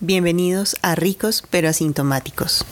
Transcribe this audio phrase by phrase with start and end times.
[0.00, 2.64] Bienvenidos a Ricos pero Asintomáticos.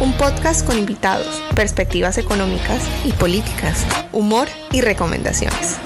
[0.00, 5.78] Un podcast con invitados, perspectivas económicas y políticas, humor y recomendaciones.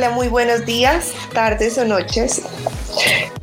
[0.00, 2.40] Hola, muy buenos días, tardes o noches.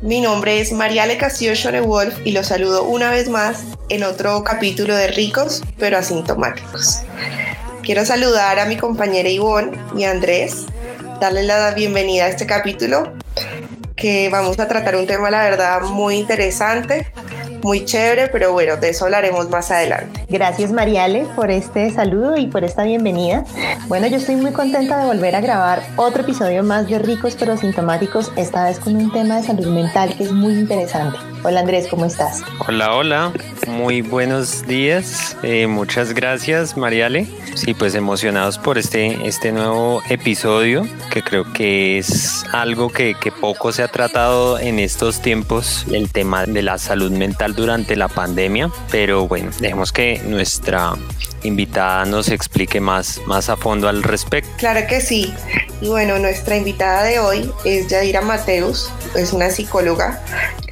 [0.02, 1.52] Mi nombre es Mariale Castillo
[1.84, 7.02] Wolf y los saludo una vez más en otro capítulo de Ricos pero Asintomáticos.
[7.84, 10.66] Quiero saludar a mi compañera Ivonne y Andrés,
[11.20, 13.12] darles la bienvenida a este capítulo
[13.94, 17.06] que vamos a tratar un tema, la verdad, muy interesante,
[17.62, 20.24] muy chévere, pero bueno, de eso hablaremos más adelante.
[20.28, 23.44] Gracias Mariale por este saludo y por esta bienvenida.
[23.88, 27.56] Bueno, yo estoy muy contenta de volver a grabar otro episodio más de Ricos pero
[27.56, 31.18] Sintomáticos, esta vez con un tema de salud mental que es muy interesante.
[31.44, 32.42] Hola Andrés, ¿cómo estás?
[32.66, 33.32] Hola, hola,
[33.68, 37.26] muy buenos días, eh, muchas gracias Mariale.
[37.54, 43.30] Sí, pues emocionados por este, este nuevo episodio, que creo que es algo que, que
[43.30, 48.08] poco se ha tratado en estos tiempos, el tema de la salud mental durante la
[48.08, 50.94] pandemia, pero bueno, dejemos que nuestra
[51.44, 54.50] invitada nos explique más, más a fondo al respecto.
[54.56, 55.32] Claro que sí.
[55.80, 60.20] Y bueno, nuestra invitada de hoy es Yadira Mateus, es una psicóloga,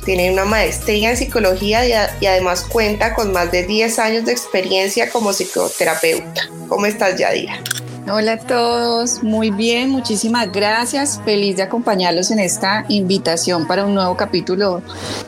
[0.07, 5.11] tiene una maestría en psicología y, además cuenta con más de 10 años de experiencia
[5.11, 6.49] como psicoterapeuta.
[6.69, 7.61] ¿Cómo estás, Yadira?
[8.09, 11.21] Hola a todos, muy bien, muchísimas gracias.
[11.25, 14.81] Feliz de acompañarlos en esta invitación para un nuevo capítulo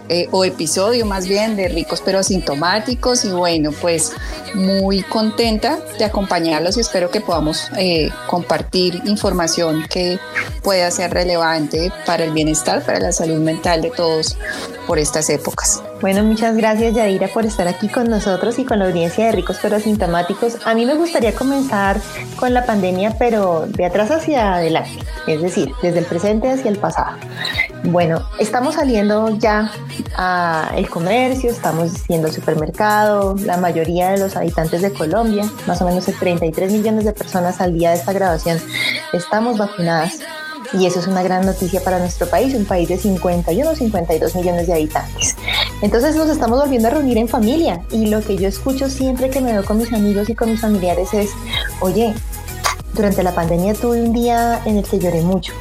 [0.09, 3.25] eh, o episodio más bien de Ricos pero Asintomáticos.
[3.25, 4.13] Y bueno, pues
[4.55, 10.21] muy contenta de acompañarlos y espero que podamos eh, compartir información que
[10.63, 14.37] pueda ser relevante para el bienestar, para la salud mental de todos
[14.89, 15.83] por estas épocas.
[16.01, 19.59] Bueno, muchas gracias Yadira por estar aquí con nosotros y con la audiencia de Ricos
[19.61, 20.57] pero Asintomáticos.
[20.65, 22.01] A mí me gustaría comenzar
[22.37, 26.79] con la pandemia, pero de atrás hacia adelante, es decir, desde el presente hacia el
[26.79, 27.19] pasado.
[27.85, 29.71] Bueno, estamos saliendo ya
[30.17, 35.85] al comercio, estamos yendo al supermercado, la mayoría de los habitantes de Colombia, más o
[35.85, 38.59] menos 33 millones de personas al día de esta grabación,
[39.13, 40.21] estamos vacunadas
[40.73, 44.35] y eso es una gran noticia para nuestro país, un país de 51 o 52
[44.35, 45.37] millones de habitantes.
[45.83, 49.41] Entonces nos estamos volviendo a reunir en familia y lo que yo escucho siempre que
[49.41, 51.31] me veo con mis amigos y con mis familiares es,
[51.81, 52.15] oye,
[52.93, 55.53] durante la pandemia tuve un día en el que lloré mucho.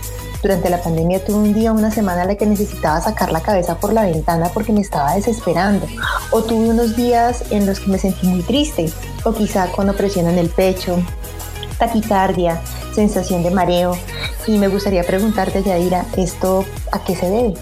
[0.41, 3.79] Durante la pandemia tuve un día, una semana en la que necesitaba sacar la cabeza
[3.79, 5.87] por la ventana porque me estaba desesperando.
[6.31, 8.91] O tuve unos días en los que me sentí muy triste.
[9.23, 10.99] O quizá con opresión en el pecho,
[11.77, 12.61] taquicardia,
[12.93, 13.97] sensación de mareo.
[14.47, 17.53] Y me gustaría preguntarte, Yadira, ¿esto a qué se debe?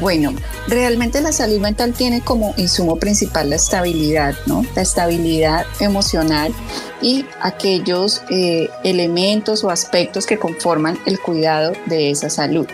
[0.00, 0.32] Bueno,
[0.68, 4.64] realmente la salud mental tiene como insumo principal la estabilidad, ¿no?
[4.76, 6.54] La estabilidad emocional
[7.00, 12.68] y aquellos eh, elementos o aspectos que conforman el cuidado de esa salud.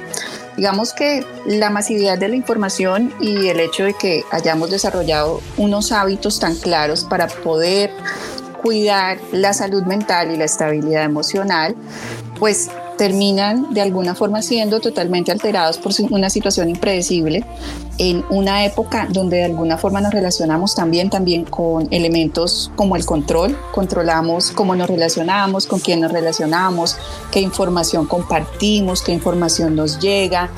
[0.58, 5.92] Digamos que la masividad de la información y el hecho de que hayamos desarrollado unos
[5.92, 7.90] hábitos tan claros para poder
[8.62, 11.74] cuidar la salud mental y la estabilidad emocional,
[12.38, 17.44] pues terminan de alguna forma siendo totalmente alterados por una situación impredecible
[17.98, 23.04] en una época donde de alguna forma nos relacionamos también, también con elementos como el
[23.04, 26.96] control, controlamos cómo nos relacionamos, con quién nos relacionamos,
[27.32, 30.50] qué información compartimos, qué información nos llega,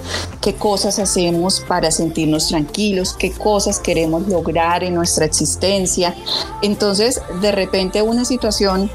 [0.43, 6.15] qué cosas hacemos para sentirnos tranquilos, qué cosas queremos lograr en nuestra existencia.
[6.61, 8.91] Entonces, de repente una situación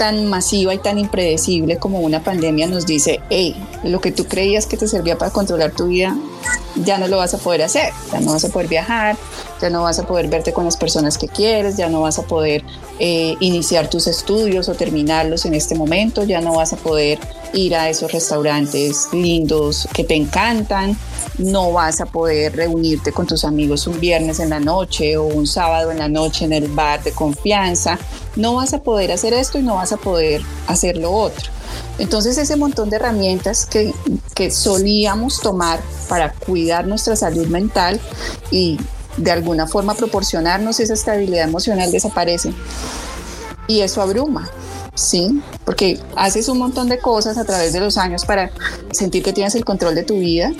[0.00, 4.64] tan masiva y tan impredecible como una pandemia nos dice, hey, lo que tú creías
[4.64, 6.16] que te servía para controlar tu vida,
[6.82, 9.18] ya no lo vas a poder hacer, ya no vas a poder viajar,
[9.60, 12.22] ya no vas a poder verte con las personas que quieres, ya no vas a
[12.22, 12.64] poder
[12.98, 17.18] eh, iniciar tus estudios o terminarlos en este momento, ya no vas a poder
[17.52, 20.96] ir a esos restaurantes lindos que te encantan,
[21.38, 25.46] no vas a poder reunirte con tus amigos un viernes en la noche o un
[25.46, 27.98] sábado en la noche en el bar de confianza,
[28.36, 31.50] no vas a poder hacer esto y no vas a poder hacer lo otro.
[31.98, 33.92] Entonces ese montón de herramientas que,
[34.34, 38.00] que solíamos tomar para cuidar nuestra salud mental
[38.50, 38.78] y
[39.16, 42.52] de alguna forma proporcionarnos esa estabilidad emocional desaparece.
[43.66, 44.50] Y eso abruma.
[44.94, 45.40] ¿Sí?
[45.64, 48.50] Porque haces un montón de cosas a través de los años para
[48.90, 50.52] sentir que tienes el control de tu vida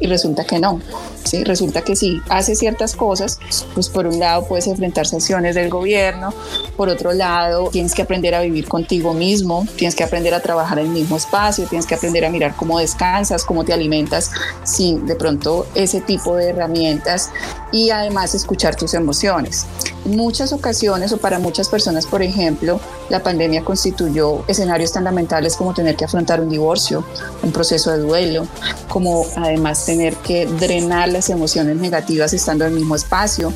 [0.00, 0.80] y resulta que no.
[1.24, 1.44] ¿sí?
[1.44, 3.38] Resulta que si haces ciertas cosas,
[3.74, 6.32] pues por un lado puedes enfrentar sanciones del gobierno,
[6.76, 10.78] por otro lado tienes que aprender a vivir contigo mismo, tienes que aprender a trabajar
[10.78, 14.30] en el mismo espacio, tienes que aprender a mirar cómo descansas, cómo te alimentas
[14.64, 17.30] sin de pronto ese tipo de herramientas
[17.72, 19.66] y además escuchar tus emociones.
[20.08, 25.74] Muchas ocasiones o para muchas personas, por ejemplo, la pandemia constituyó escenarios tan lamentables como
[25.74, 27.04] tener que afrontar un divorcio,
[27.42, 28.46] un proceso de duelo,
[28.88, 33.52] como además tener que drenar las emociones negativas estando en el mismo espacio.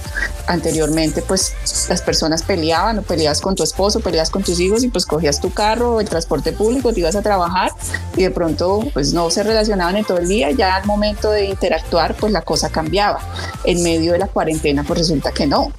[0.47, 1.55] Anteriormente, pues
[1.89, 5.41] las personas peleaban o peleabas con tu esposo, peleabas con tus hijos y pues cogías
[5.41, 7.71] tu carro o el transporte público, te ibas a trabajar
[8.15, 11.47] y de pronto pues no se relacionaban en todo el día, ya al momento de
[11.47, 13.21] interactuar pues la cosa cambiaba.
[13.65, 15.73] En medio de la cuarentena pues resulta que no.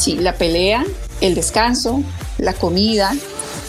[0.00, 0.86] Sí, la pelea,
[1.20, 2.02] el descanso,
[2.38, 3.12] la comida,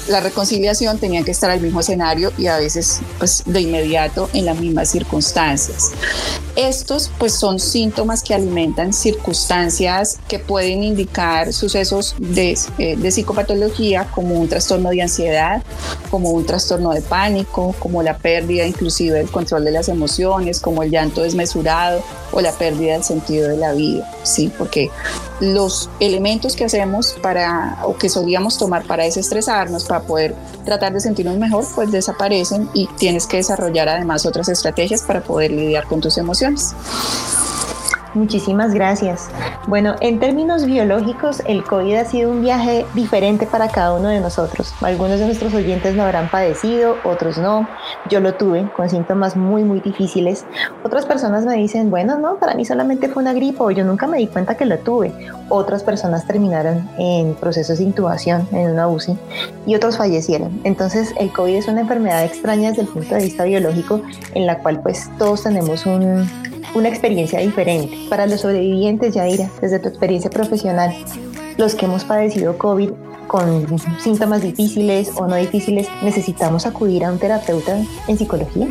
[0.08, 4.46] la reconciliación tenían que estar al mismo escenario y a veces pues de inmediato en
[4.46, 5.92] las mismas circunstancias.
[6.56, 14.06] Estos pues son síntomas que alimentan circunstancias que pueden indicar sucesos de, eh, de, psicopatología
[14.16, 15.62] como un trastorno de ansiedad,
[16.10, 20.82] como un trastorno de pánico, como la pérdida inclusive del control de las emociones, como
[20.82, 22.02] el llanto desmesurado
[22.32, 24.50] o la pérdida del sentido de la vida, ¿sí?
[24.58, 24.90] Porque
[25.42, 31.02] los elementos que hacemos para o que solíamos tomar para desestresarnos, para poder tratar de
[31.02, 36.00] sentirnos mejor, pues desaparecen y tienes que desarrollar además otras estrategias para poder lidiar con
[36.00, 36.74] tus emociones.
[38.14, 39.30] Muchísimas gracias.
[39.68, 44.20] Bueno, en términos biológicos, el COVID ha sido un viaje diferente para cada uno de
[44.20, 44.74] nosotros.
[44.82, 47.70] Algunos de nuestros oyentes lo habrán padecido, otros no.
[48.10, 50.46] Yo lo tuve con síntomas muy, muy difíciles.
[50.84, 54.08] Otras personas me dicen, bueno, no, para mí solamente fue una gripe o yo nunca
[54.08, 55.14] me di cuenta que lo tuve.
[55.48, 59.18] Otras personas terminaron en procesos de intubación en una UCI
[59.66, 60.60] y otros fallecieron.
[60.66, 64.02] Entonces, el COVID es una enfermedad extraña desde el punto de vista biológico
[64.34, 66.28] en la cual pues todos tenemos un
[66.74, 68.08] una experiencia diferente.
[68.10, 70.94] Para los sobrevivientes, Yadira, desde tu experiencia profesional,
[71.58, 72.92] los que hemos padecido COVID
[73.28, 77.78] con síntomas difíciles o no difíciles, ¿necesitamos acudir a un terapeuta
[78.08, 78.68] en psicología?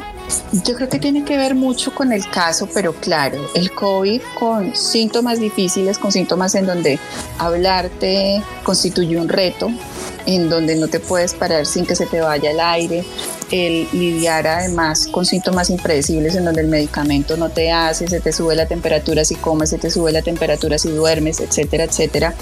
[0.64, 4.74] Yo creo que tiene que ver mucho con el caso, pero claro, el COVID con
[4.74, 6.98] síntomas difíciles, con síntomas en donde
[7.38, 9.70] hablarte constituye un reto,
[10.26, 13.04] en donde no te puedes parar sin que se te vaya el aire,
[13.50, 18.32] el lidiar además con síntomas impredecibles en donde el medicamento no te hace, se te
[18.32, 22.34] sube la temperatura si comes, se te sube la temperatura si duermes, etcétera, etcétera.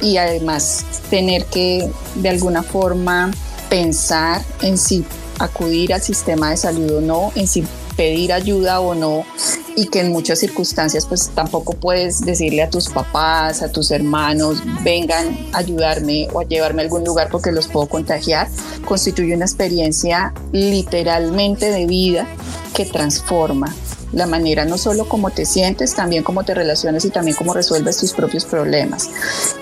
[0.00, 3.30] Y además tener que de alguna forma
[3.68, 5.04] pensar en si
[5.38, 7.64] acudir al sistema de salud o no, en si
[7.96, 9.24] pedir ayuda o no
[9.76, 14.62] y que en muchas circunstancias pues tampoco puedes decirle a tus papás, a tus hermanos,
[14.82, 18.48] vengan a ayudarme o a llevarme a algún lugar porque los puedo contagiar,
[18.84, 22.26] constituye una experiencia literalmente de vida
[22.74, 23.74] que transforma
[24.12, 27.96] la manera no solo como te sientes, también cómo te relacionas y también cómo resuelves
[27.96, 29.10] tus propios problemas.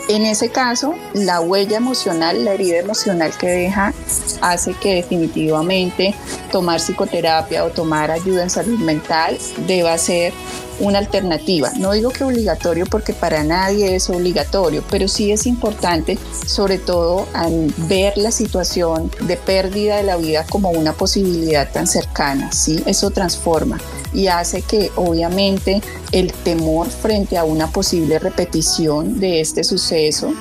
[0.09, 3.95] En ese caso, la huella emocional, la herida emocional que deja,
[4.41, 6.15] hace que definitivamente
[6.51, 10.33] tomar psicoterapia o tomar ayuda en salud mental deba ser
[10.81, 11.71] una alternativa.
[11.77, 17.27] No digo que obligatorio porque para nadie es obligatorio, pero sí es importante, sobre todo
[17.35, 22.83] al ver la situación de pérdida de la vida como una posibilidad tan cercana, ¿sí?
[22.87, 23.79] Eso transforma
[24.13, 25.81] y hace que obviamente
[26.13, 30.33] el temor frente a una posible repetición de este suceso,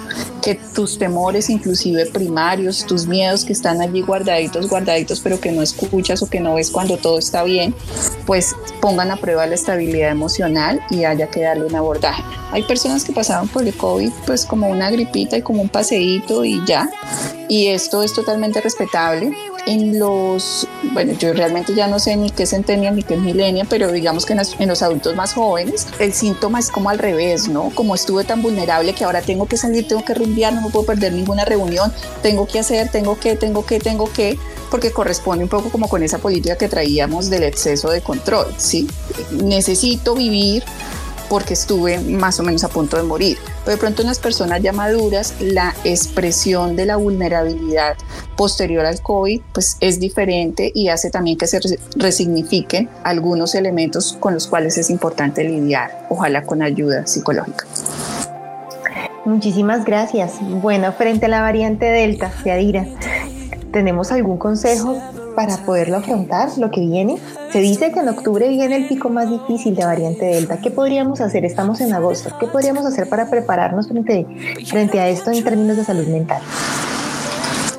[0.41, 5.61] que tus temores inclusive primarios, tus miedos que están allí guardaditos, guardaditos, pero que no
[5.61, 7.75] escuchas o que no ves cuando todo está bien,
[8.25, 12.23] pues pongan a prueba la estabilidad emocional y haya que darle un abordaje.
[12.51, 16.45] Hay personas que pasaron por el COVID pues como una gripita y como un paseíto
[16.45, 16.89] y ya,
[17.47, 19.31] y esto es totalmente respetable
[19.69, 23.91] en los, bueno, yo realmente ya no sé ni qué es ni qué es pero
[23.91, 27.69] digamos que en los, adultos más jóvenes el síntoma es como al revés, ¿no?
[27.75, 30.87] Como estuve tan vulnerable que ahora tengo que salir, tengo que rumbear, no me puedo
[30.87, 34.39] perder ninguna reunión, tengo que hacer, tengo que, tengo que, tengo que,
[34.71, 38.87] porque corresponde un poco como con esa política que traíamos del exceso de control, ¿sí?
[39.31, 40.63] Necesito vivir
[41.29, 43.37] porque estuve más o menos a punto de morir.
[43.63, 47.95] Pero de pronto en las personas ya maduras, la expresión de la vulnerabilidad
[48.35, 51.59] posterior al COVID pues es diferente y hace también que se
[51.95, 57.65] resignifiquen algunos elementos con los cuales es importante lidiar, ojalá con ayuda psicológica.
[59.25, 60.33] Muchísimas gracias.
[60.41, 62.87] Bueno, frente a la variante Delta, Yadira,
[63.71, 64.99] ¿tenemos algún consejo
[65.39, 67.17] para poderlo afrontar, lo que viene?
[67.53, 70.57] Se dice que en octubre viene el pico más difícil de variante Delta.
[70.57, 71.45] ¿Qué podríamos hacer?
[71.45, 72.35] Estamos en agosto.
[72.41, 74.27] ¿Qué podríamos hacer para prepararnos frente,
[74.67, 76.41] frente a esto en términos de salud mental?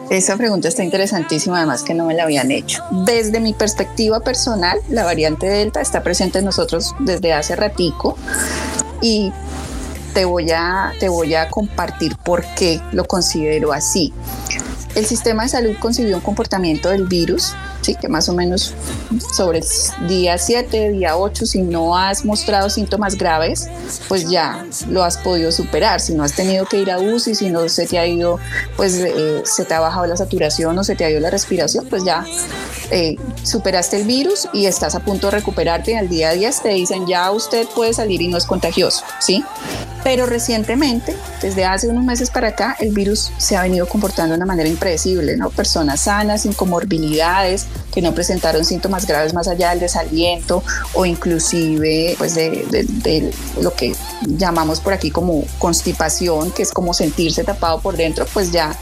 [0.08, 2.82] Esa pregunta está interesantísima, además que no me la habían hecho.
[3.04, 8.16] Desde mi perspectiva personal, la variante Delta está presente en nosotros desde hace ratico
[9.02, 9.30] y
[10.14, 14.14] te voy a, te voy a compartir por qué lo considero así.
[14.94, 17.94] El sistema de salud concibió un comportamiento del virus ¿sí?
[17.94, 18.74] que más o menos
[19.34, 23.68] sobre el día 7, día 8, si no has mostrado síntomas graves,
[24.08, 26.00] pues ya lo has podido superar.
[26.00, 28.38] Si no has tenido que ir a UCI, si no se te ha ido,
[28.76, 31.86] pues eh, se te ha bajado la saturación o se te ha ido la respiración,
[31.88, 32.24] pues ya
[32.90, 35.92] eh, superaste el virus y estás a punto de recuperarte.
[35.92, 39.44] Y al día 10 te dicen ya usted puede salir y no es contagioso, ¿sí?
[40.02, 44.38] Pero recientemente, desde hace unos meses para acá, el virus se ha venido comportando de
[44.38, 45.50] una manera impredecible, ¿no?
[45.50, 50.62] Personas sanas, sin comorbilidades, que no presentaron síntomas graves más allá del desaliento
[50.94, 53.30] o inclusive pues de, de,
[53.60, 58.52] lo que llamamos por aquí como constipación, que es como sentirse tapado por dentro, pues
[58.52, 58.76] ya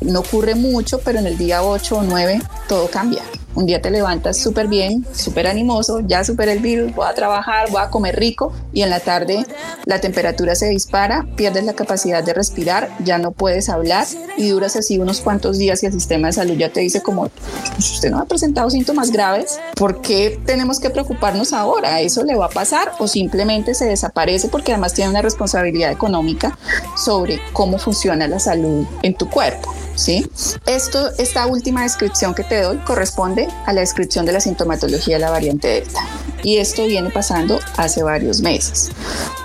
[0.00, 3.22] no ocurre mucho, pero en el día 8 o 9 todo cambia.
[3.54, 7.70] Un día te levantas súper bien, súper animoso, ya superé el virus, voy a trabajar,
[7.70, 9.46] voy a comer rico y en la tarde
[9.84, 14.06] la temperatura se dispara, pierdes la capacidad de respirar, ya no puedes hablar
[14.36, 17.28] y duras así unos cuantos días y el sistema de salud ya te dice como,
[17.74, 22.00] pues usted no ha presentado síntomas graves, ¿por qué tenemos que preocuparnos ahora?
[22.00, 26.58] ¿Eso le va a pasar o simplemente se desaparece porque además tiene una responsabilidad económica
[26.96, 29.74] sobre cómo funciona la salud en tu cuerpo?
[29.94, 30.26] ¿sí?
[30.66, 35.20] Esto, esta última descripción que te doy corresponde a la descripción de la sintomatología de
[35.20, 36.00] la variante Delta.
[36.44, 38.90] Y esto viene pasando hace varios meses.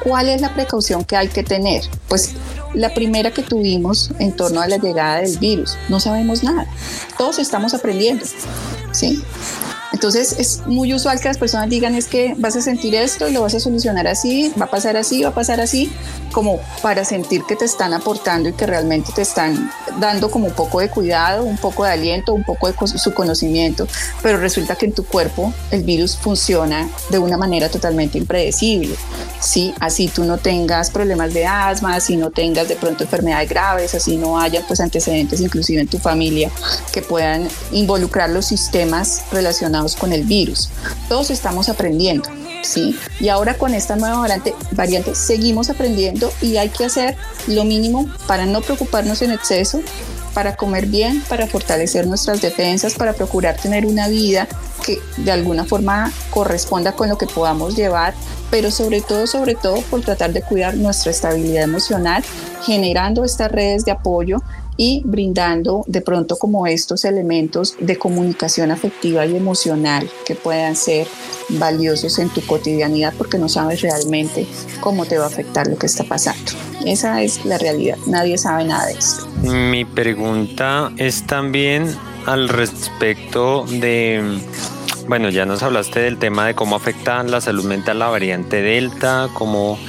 [0.04, 1.82] ¿Cuál es la precaución que hay que tener?
[2.08, 2.34] Pues
[2.74, 5.78] la primera que tuvimos en torno a la llegada del virus.
[5.88, 6.68] No sabemos nada.
[7.18, 8.26] Todos estamos aprendiendo.
[8.92, 9.24] ¿sí?
[9.92, 13.42] Entonces es muy usual que las personas digan es que vas a sentir esto lo
[13.42, 15.92] vas a solucionar así, va a pasar así, va a pasar así,
[16.32, 20.54] como para sentir que te están aportando y que realmente te están dando como un
[20.54, 23.88] poco de cuidado, un poco de aliento, un poco de su conocimiento,
[24.22, 28.96] pero resulta que en tu cuerpo el virus funciona de una manera totalmente impredecible.
[29.40, 29.74] ¿sí?
[29.80, 34.18] Así tú no tengas problemas de asma, así no tengas de pronto enfermedades graves, así
[34.18, 36.52] no haya pues antecedentes inclusive en tu familia
[36.92, 40.70] que puedan involucrar los sistemas relacionados con el virus.
[41.08, 42.30] Todos estamos aprendiendo,
[42.62, 42.98] ¿sí?
[43.20, 47.16] Y ahora con esta nueva variante, variante seguimos aprendiendo y hay que hacer
[47.48, 49.82] lo mínimo para no preocuparnos en exceso,
[50.34, 54.48] para comer bien, para fortalecer nuestras defensas, para procurar tener una vida
[54.86, 58.14] que de alguna forma corresponda con lo que podamos llevar,
[58.50, 62.24] pero sobre todo, sobre todo por tratar de cuidar nuestra estabilidad emocional,
[62.64, 64.42] generando estas redes de apoyo
[64.80, 71.06] y brindando de pronto como estos elementos de comunicación afectiva y emocional que puedan ser
[71.50, 74.48] valiosos en tu cotidianidad porque no sabes realmente
[74.80, 76.54] cómo te va a afectar lo que está pasando.
[76.86, 79.28] Esa es la realidad, nadie sabe nada de esto.
[79.44, 81.94] Mi pregunta es también
[82.26, 84.40] al respecto de
[85.10, 89.28] bueno, ya nos hablaste del tema de cómo afecta la salud mental la variante Delta,
[89.34, 89.80] cómo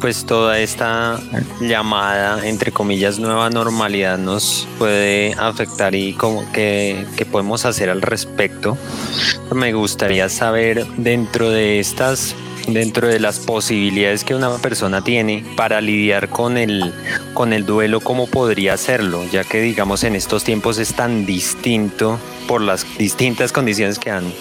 [0.00, 1.18] pues toda esta
[1.60, 8.02] llamada, entre comillas, nueva normalidad nos puede afectar y cómo, qué, qué podemos hacer al
[8.02, 8.78] respecto.
[9.52, 12.36] Me gustaría saber dentro de estas
[12.68, 16.92] dentro de las posibilidades que una persona tiene para lidiar con el,
[17.34, 22.20] con el duelo, cómo podría hacerlo, ya que digamos en estos tiempos es tan distinto
[22.48, 24.32] por las distintas condiciones que han,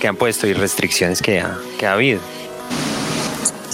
[0.00, 2.20] que han puesto y restricciones que ha, que ha habido.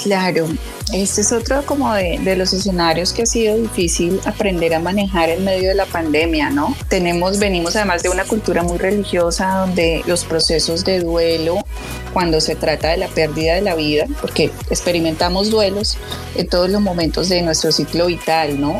[0.04, 0.46] Claro,
[0.92, 5.28] este es otro como de, de, los escenarios que ha sido difícil aprender a manejar
[5.28, 6.76] en medio de la pandemia, ¿no?
[6.88, 11.56] Tenemos, venimos además de una cultura muy religiosa donde los procesos de duelo,
[12.12, 15.98] cuando se trata de la pérdida de la vida, porque experimentamos duelos
[16.36, 18.78] en todos los momentos de nuestro ciclo vital, ¿no?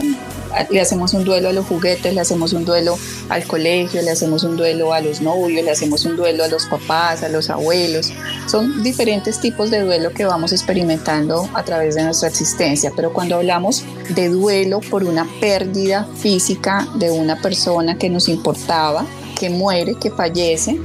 [0.71, 2.99] Le hacemos un duelo a los juguetes, le hacemos un duelo
[3.29, 6.67] al colegio, le hacemos un duelo a los novios, le hacemos un duelo a los
[6.67, 8.13] papás, a los abuelos.
[8.47, 13.37] Son diferentes tipos de duelo que vamos experimentando a través de nuestra existencia, pero cuando
[13.37, 19.07] hablamos de duelo por una pérdida física de una persona que nos importaba,
[19.39, 20.81] que muere, que fallece,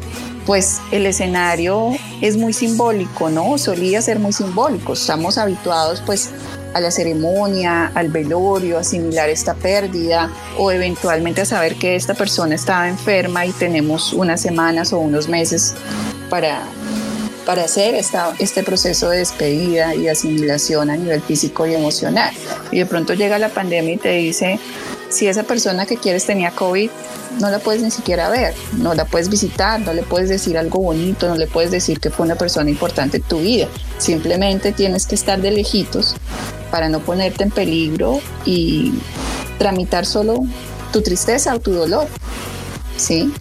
[0.46, 3.58] pues el escenario es muy simbólico, ¿no?
[3.58, 4.94] Solía ser muy simbólico.
[4.94, 6.30] Estamos habituados pues
[6.74, 12.56] a la ceremonia, al velorio, asimilar esta pérdida o eventualmente a saber que esta persona
[12.56, 15.76] estaba enferma y tenemos unas semanas o unos meses
[16.30, 16.64] para,
[17.46, 22.34] para hacer esta, este proceso de despedida y asimilación a nivel físico y emocional.
[22.72, 24.60] Y de pronto llega la pandemia y te dice,
[25.10, 26.90] si esa persona que quieres tenía COVID,
[27.40, 30.80] no la puedes ni siquiera ver, no la puedes visitar, no le puedes decir algo
[30.80, 33.68] bonito, no le puedes decir que fue una persona importante en tu vida.
[33.98, 36.16] Simplemente tienes que estar de lejitos
[36.74, 38.96] para no ponerte en peligro y
[39.60, 40.40] tramitar solo
[40.92, 42.08] tu tristeza o tu dolor.
[42.98, 43.32] ¿sí?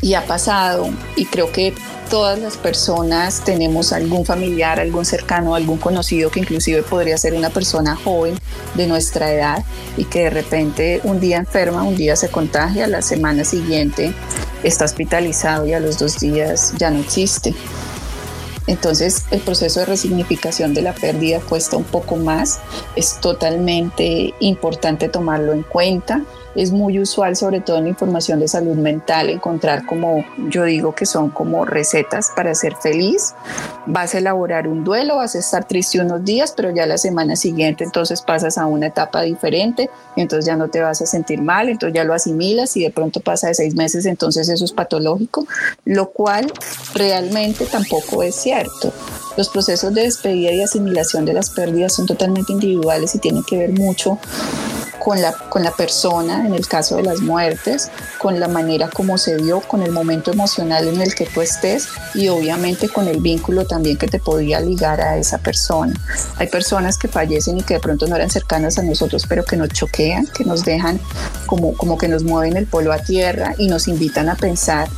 [0.00, 1.74] Y ha pasado, y creo que
[2.08, 7.50] todas las personas tenemos algún familiar, algún cercano, algún conocido que inclusive podría ser una
[7.50, 8.38] persona joven
[8.76, 9.64] de nuestra edad
[9.96, 14.14] y que de repente un día enferma, un día se contagia, la semana siguiente
[14.62, 17.56] está hospitalizado y a los dos días ya no existe.
[18.66, 22.60] Entonces el proceso de resignificación de la pérdida cuesta un poco más,
[22.96, 26.22] es totalmente importante tomarlo en cuenta
[26.54, 31.06] es muy usual, sobre todo en información de salud mental, encontrar como yo digo que
[31.06, 33.34] son como recetas para ser feliz.
[33.86, 37.36] Vas a elaborar un duelo, vas a estar triste unos días, pero ya la semana
[37.36, 41.68] siguiente entonces pasas a una etapa diferente, entonces ya no te vas a sentir mal,
[41.68, 45.46] entonces ya lo asimilas y de pronto pasa de seis meses, entonces eso es patológico,
[45.84, 46.52] lo cual
[46.94, 48.92] realmente tampoco es cierto.
[49.36, 53.58] Los procesos de despedida y asimilación de las pérdidas son totalmente individuales y tienen que
[53.58, 54.18] ver mucho
[55.04, 59.18] con la, con la persona, en el caso de las muertes, con la manera como
[59.18, 63.20] se dio, con el momento emocional en el que tú estés y obviamente con el
[63.20, 65.94] vínculo también que te podía ligar a esa persona.
[66.36, 69.56] Hay personas que fallecen y que de pronto no eran cercanas a nosotros, pero que
[69.56, 71.00] nos choquean, que nos dejan
[71.46, 74.88] como, como que nos mueven el polo a tierra y nos invitan a pensar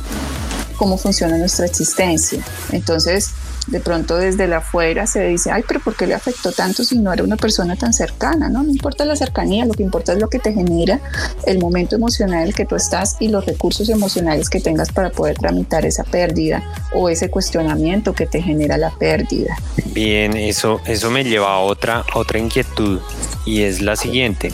[0.77, 2.43] cómo funciona nuestra existencia.
[2.71, 3.31] Entonces,
[3.67, 6.97] de pronto desde la afuera se dice, ay, pero ¿por qué le afectó tanto si
[6.97, 8.49] no era una persona tan cercana?
[8.49, 10.99] No, no importa la cercanía, lo que importa es lo que te genera
[11.45, 15.09] el momento emocional en el que tú estás y los recursos emocionales que tengas para
[15.09, 19.55] poder tramitar esa pérdida o ese cuestionamiento que te genera la pérdida.
[19.85, 22.99] Bien, eso, eso me lleva a otra, otra inquietud
[23.45, 24.51] y es la siguiente.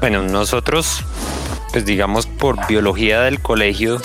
[0.00, 1.04] Bueno, nosotros,
[1.72, 4.00] pues digamos por biología del colegio,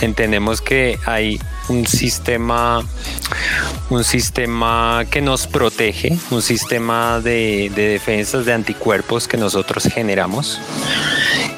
[0.00, 2.86] entendemos que hay un sistema,
[3.90, 10.60] un sistema que nos protege, un sistema de, defensas de anticuerpos que nosotros generamos.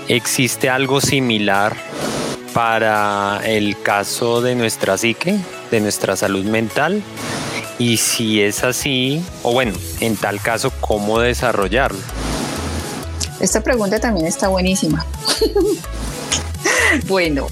[0.09, 1.77] ¿Existe algo similar
[2.53, 5.39] para el caso de nuestra psique,
[5.71, 7.03] de nuestra salud mental?
[7.79, 11.99] Y si es así, o bueno, en tal caso, ¿cómo desarrollarlo?
[13.41, 15.07] Esta pregunta también está buenísima.
[17.07, 17.47] bueno,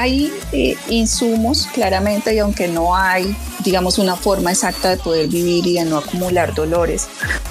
[0.00, 5.66] hay eh, insumos claramente y aunque no hay, digamos, una forma exacta de poder vivir
[5.66, 7.06] y de no acumular dolores,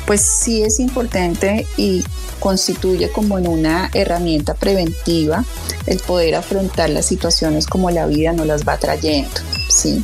[0.07, 2.03] pues sí es importante y
[2.39, 5.45] constituye como en una herramienta preventiva
[5.85, 9.29] el poder afrontar las situaciones como la vida nos las va trayendo,
[9.69, 10.03] ¿sí?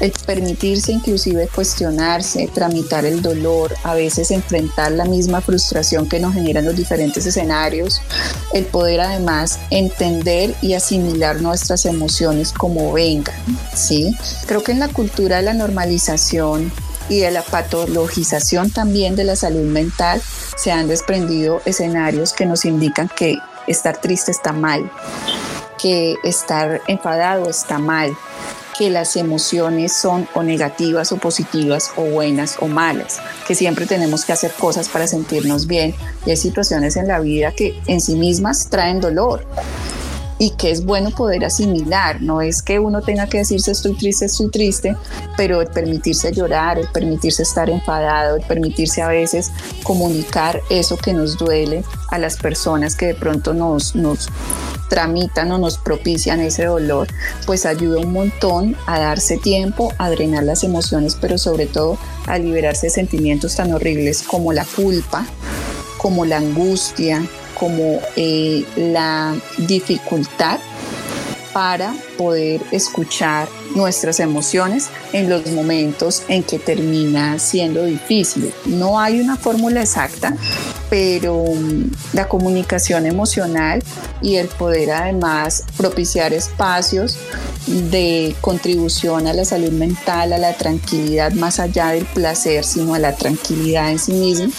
[0.00, 6.34] el permitirse inclusive cuestionarse, tramitar el dolor, a veces enfrentar la misma frustración que nos
[6.34, 8.00] generan los diferentes escenarios,
[8.54, 13.34] el poder además entender y asimilar nuestras emociones como vengan,
[13.74, 14.16] ¿sí?
[14.46, 16.72] Creo que en la cultura de la normalización
[17.10, 20.22] y de la patologización también de la salud mental
[20.56, 24.90] se han desprendido escenarios que nos indican que estar triste está mal,
[25.80, 28.16] que estar enfadado está mal,
[28.80, 34.24] que las emociones son o negativas o positivas o buenas o malas, que siempre tenemos
[34.24, 35.94] que hacer cosas para sentirnos bien.
[36.24, 39.46] Y hay situaciones en la vida que en sí mismas traen dolor
[40.40, 42.22] y que es bueno poder asimilar.
[42.22, 44.96] No es que uno tenga que decirse estoy triste, estoy triste,
[45.36, 51.12] pero el permitirse llorar, el permitirse estar enfadado, el permitirse a veces comunicar eso que
[51.12, 54.28] nos duele a las personas que de pronto nos, nos
[54.88, 57.08] tramitan o nos propician ese dolor,
[57.44, 62.38] pues ayuda un montón a darse tiempo, a drenar las emociones, pero sobre todo a
[62.38, 65.26] liberarse de sentimientos tan horribles como la culpa,
[65.98, 67.22] como la angustia,
[67.60, 70.58] como eh, la dificultad
[71.52, 78.50] para poder escuchar nuestras emociones en los momentos en que termina siendo difícil.
[78.64, 80.34] No hay una fórmula exacta,
[80.90, 83.82] pero mm, la comunicación emocional
[84.20, 87.16] y el poder además propiciar espacios
[87.66, 92.98] de contribución a la salud mental, a la tranquilidad más allá del placer, sino a
[92.98, 94.50] la tranquilidad en sí mismo,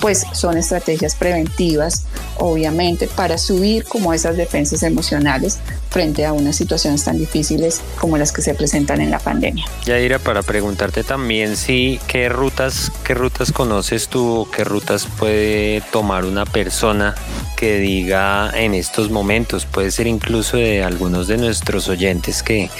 [0.00, 2.04] pues son estrategias preventivas,
[2.38, 5.58] obviamente, para subir como esas defensas emocionales
[5.90, 9.64] frente a unas situaciones tan difíciles como las que se presentan en la pandemia.
[9.84, 16.24] Yaira, para preguntarte también si qué rutas, qué rutas conoces tú, qué rutas puede tomar
[16.24, 17.14] una persona
[17.60, 22.70] que diga en estos momentos, puede ser incluso de algunos de nuestros oyentes que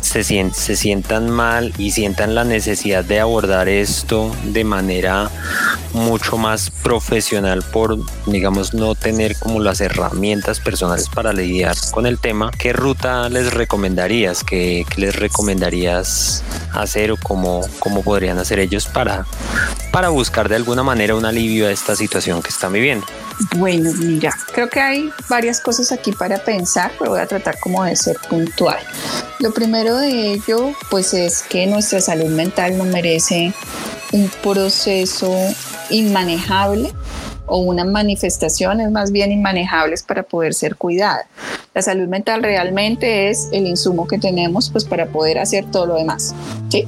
[0.00, 5.28] se, se sientan mal y sientan la necesidad de abordar esto de manera
[5.94, 12.20] mucho más profesional por, digamos, no tener como las herramientas personales para lidiar con el
[12.20, 14.44] tema, ¿qué ruta les recomendarías?
[14.44, 19.26] ¿Qué, les recomendarías hacer o cómo, cómo podrían hacer ellos para,
[19.90, 23.04] para buscar de alguna manera un alivio a esta situación que están viviendo?
[23.88, 27.84] Bueno, mira, creo que hay varias cosas aquí para pensar, pero voy a tratar como
[27.84, 28.78] de ser puntual.
[29.40, 33.52] Lo primero de ello, pues es que nuestra salud mental no merece
[34.12, 35.34] un proceso
[35.90, 36.92] inmanejable
[37.46, 41.26] o unas manifestaciones más bien inmanejables para poder ser cuidada.
[41.72, 45.94] La salud mental realmente es el insumo que tenemos pues para poder hacer todo lo
[45.94, 46.34] demás.
[46.68, 46.86] ¿sí?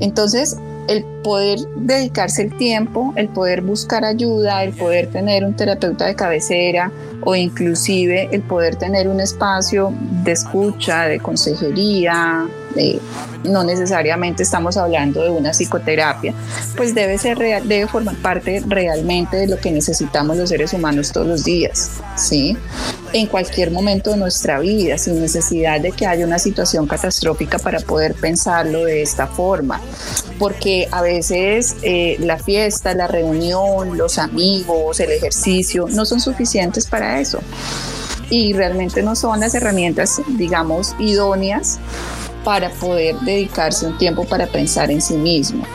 [0.00, 0.56] Entonces,
[0.88, 6.14] el poder dedicarse el tiempo, el poder buscar ayuda, el poder tener un terapeuta de
[6.14, 6.90] cabecera
[7.24, 9.92] o inclusive el poder tener un espacio
[10.24, 12.46] de escucha, de consejería,
[13.44, 16.34] no necesariamente estamos hablando de una psicoterapia,
[16.76, 21.12] pues debe ser real, debe formar parte realmente de lo que necesitamos los seres humanos
[21.12, 22.56] todos los días, ¿sí?
[23.12, 27.80] En cualquier momento de nuestra vida, sin necesidad de que haya una situación catastrófica para
[27.80, 29.80] poder pensarlo de esta forma,
[30.38, 36.86] porque a veces eh, la fiesta, la reunión, los amigos, el ejercicio no son suficientes
[36.86, 37.40] para eso
[38.30, 41.78] y realmente no son las herramientas, digamos, idóneas
[42.48, 45.66] para poder dedicarse un tiempo para pensar en sí mismo.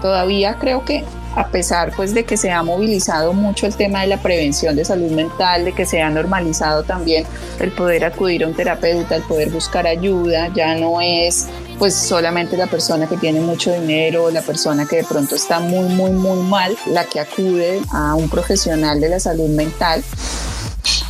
[0.00, 1.04] Todavía creo que
[1.36, 4.82] a pesar pues de que se ha movilizado mucho el tema de la prevención de
[4.82, 7.26] salud mental, de que se ha normalizado también
[7.60, 12.56] el poder acudir a un terapeuta, el poder buscar ayuda, ya no es pues solamente
[12.56, 16.40] la persona que tiene mucho dinero, la persona que de pronto está muy, muy, muy
[16.48, 20.02] mal, la que acude a un profesional de la salud mental,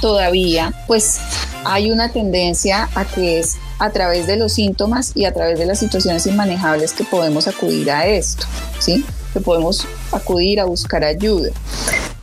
[0.01, 1.21] todavía pues
[1.65, 5.67] hay una tendencia a que es a través de los síntomas y a través de
[5.67, 8.47] las situaciones inmanejables que podemos acudir a esto,
[8.79, 9.05] ¿sí?
[9.33, 11.51] Que podemos acudir a buscar ayuda.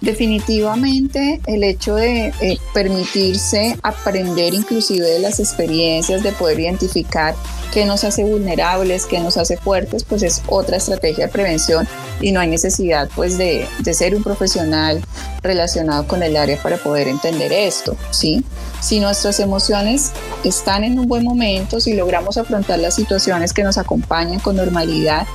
[0.01, 7.35] Definitivamente el hecho de eh, permitirse aprender inclusive de las experiencias, de poder identificar
[7.73, 11.85] qué nos hace vulnerables, qué nos hace fuertes, pues es otra estrategia de prevención
[12.21, 15.01] y no hay necesidad pues de, de ser un profesional
[15.43, 18.43] relacionado con el área para poder entender esto, ¿sí?
[18.79, 20.11] Si nuestras emociones
[20.45, 25.27] están en un buen momento, si logramos afrontar las situaciones que nos acompañan con normalidad,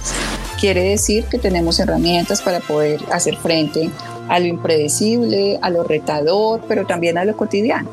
[0.58, 3.90] quiere decir que tenemos herramientas para poder hacer frente
[4.28, 7.88] a lo impredecible, a lo retador, pero también a lo cotidiano.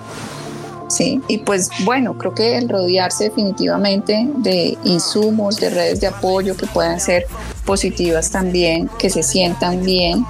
[0.88, 6.58] Sí, y pues bueno, creo que el rodearse definitivamente de insumos, de redes de apoyo
[6.58, 7.28] que puedan ser
[7.66, 10.26] positivas también, que se sientan bien,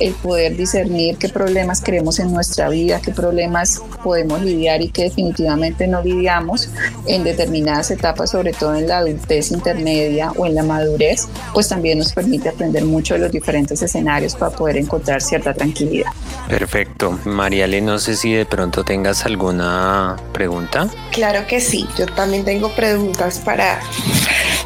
[0.00, 5.04] el poder discernir qué problemas queremos en nuestra vida, qué problemas podemos lidiar y que
[5.04, 6.70] definitivamente no lidiamos
[7.06, 11.98] en determinadas etapas, sobre todo en la adultez intermedia o en la madurez, pues también
[11.98, 16.10] nos permite aprender mucho de los diferentes escenarios para poder encontrar cierta tranquilidad.
[16.48, 17.18] Perfecto.
[17.24, 20.88] Mariale, no sé si de pronto tengas alguna pregunta.
[21.12, 23.80] Claro que sí, yo también tengo preguntas para,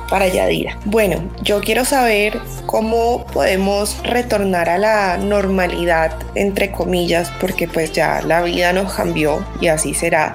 [0.08, 0.78] para Yadira.
[0.84, 8.22] Bueno, yo quiero saber cómo podemos retornar a la normalidad, entre comillas, porque pues ya
[8.22, 10.34] la vida nos cambió y así será,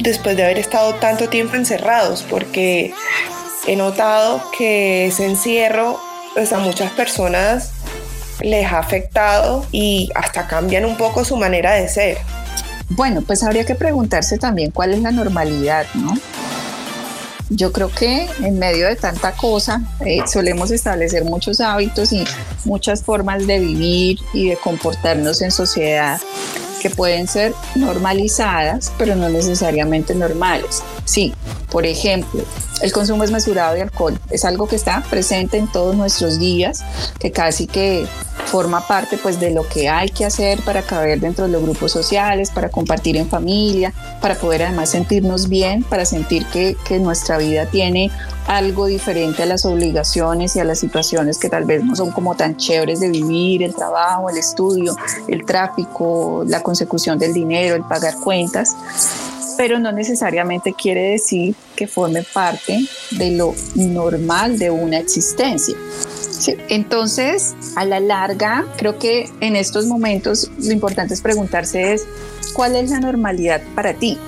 [0.00, 2.92] después de haber estado tanto tiempo encerrados, porque
[3.66, 6.00] he notado que ese encierro
[6.34, 7.70] pues a muchas personas
[8.40, 12.18] les ha afectado y hasta cambian un poco su manera de ser.
[12.90, 16.14] Bueno, pues habría que preguntarse también cuál es la normalidad, ¿no?
[17.56, 22.24] Yo creo que en medio de tanta cosa eh, solemos establecer muchos hábitos y
[22.64, 26.20] muchas formas de vivir y de comportarnos en sociedad
[26.82, 30.82] que pueden ser normalizadas, pero no necesariamente normales.
[31.04, 31.34] Sí,
[31.70, 32.42] por ejemplo,
[32.80, 36.84] el consumo mesurado de alcohol es algo que está presente en todos nuestros días,
[37.18, 38.06] que casi que
[38.46, 41.92] forma parte pues de lo que hay que hacer para caber dentro de los grupos
[41.92, 47.38] sociales, para compartir en familia, para poder además sentirnos bien, para sentir que, que nuestra
[47.38, 48.10] vida tiene
[48.46, 52.34] algo diferente a las obligaciones y a las situaciones que tal vez no son como
[52.34, 54.96] tan chéveres de vivir, el trabajo, el estudio,
[55.28, 58.76] el tráfico, la consecución del dinero, el pagar cuentas
[59.56, 65.76] pero no necesariamente quiere decir que forme parte de lo normal de una existencia.
[66.68, 72.06] Entonces, a la larga, creo que en estos momentos lo importante es preguntarse es,
[72.52, 74.18] ¿cuál es la normalidad para ti?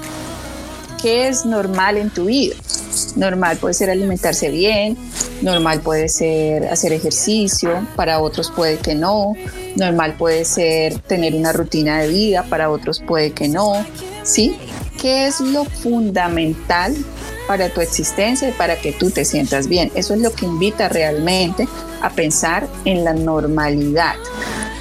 [1.02, 2.54] ¿Qué es normal en tu vida?
[3.16, 4.96] Normal puede ser alimentarse bien,
[5.42, 9.34] normal puede ser hacer ejercicio, para otros puede que no,
[9.76, 13.84] normal puede ser tener una rutina de vida, para otros puede que no,
[14.22, 14.56] ¿sí?
[15.00, 16.96] ¿Qué es lo fundamental
[17.46, 19.90] para tu existencia y para que tú te sientas bien.
[19.94, 21.68] Eso es lo que invita realmente
[22.02, 24.14] a pensar en la normalidad.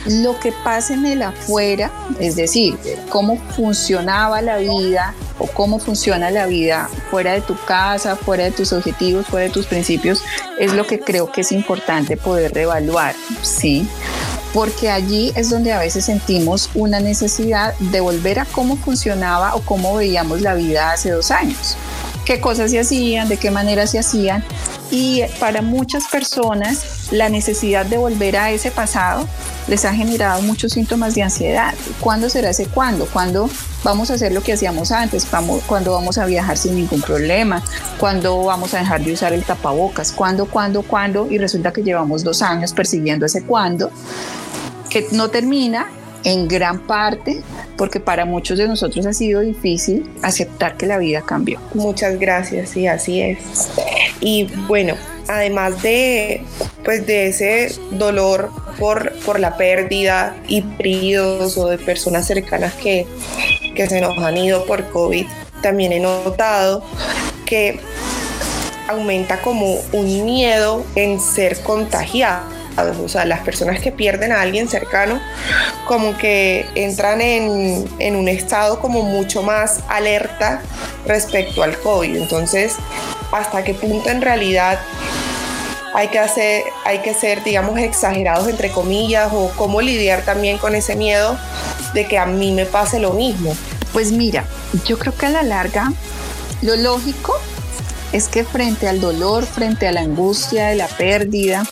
[0.05, 2.77] Lo que pasa en el afuera, es decir,
[3.09, 8.51] cómo funcionaba la vida o cómo funciona la vida fuera de tu casa, fuera de
[8.51, 10.21] tus objetivos, fuera de tus principios,
[10.59, 13.87] es lo que creo que es importante poder reevaluar, ¿sí?
[14.55, 19.59] Porque allí es donde a veces sentimos una necesidad de volver a cómo funcionaba o
[19.59, 21.75] cómo veíamos la vida hace dos años,
[22.23, 24.45] qué cosas se hacían, de qué manera se hacían.
[24.91, 29.27] Y para muchas personas la necesidad de volver a ese pasado
[29.67, 31.73] les ha generado muchos síntomas de ansiedad.
[31.99, 33.07] ¿Cuándo será ese cuándo?
[33.07, 33.49] ¿Cuándo
[33.83, 35.27] vamos a hacer lo que hacíamos antes?
[35.67, 37.61] ¿Cuándo vamos a viajar sin ningún problema?
[37.99, 40.13] ¿Cuándo vamos a dejar de usar el tapabocas?
[40.13, 41.27] ¿Cuándo, cuándo, cuándo?
[41.29, 43.91] Y resulta que llevamos dos años persiguiendo ese cuándo
[44.95, 45.87] que no termina
[46.23, 47.41] en gran parte
[47.75, 51.59] porque para muchos de nosotros ha sido difícil aceptar que la vida cambió.
[51.73, 53.37] Muchas gracias, y así es.
[54.21, 54.95] Y bueno,
[55.27, 56.45] además de,
[56.85, 63.05] pues de ese dolor por, por la pérdida y periodos o de personas cercanas que,
[63.75, 65.25] que se nos han ido por COVID,
[65.61, 66.85] también he notado
[67.45, 67.81] que
[68.87, 74.67] aumenta como un miedo en ser contagiado o sea, las personas que pierden a alguien
[74.67, 75.19] cercano,
[75.87, 80.61] como que entran en, en un estado como mucho más alerta
[81.05, 82.15] respecto al COVID.
[82.15, 82.75] Entonces,
[83.31, 84.79] ¿hasta qué punto en realidad
[85.93, 90.75] hay que, hacer, hay que ser, digamos, exagerados entre comillas o cómo lidiar también con
[90.75, 91.37] ese miedo
[91.93, 93.55] de que a mí me pase lo mismo?
[93.93, 94.43] Pues mira,
[94.85, 95.93] yo creo que a la larga
[96.61, 97.33] lo lógico
[98.11, 101.63] es que frente al dolor, frente a la angustia de la pérdida,